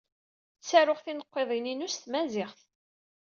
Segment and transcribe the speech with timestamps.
[0.59, 2.59] Ttaruɣ tinqiḍin-inu s tmaziɣt.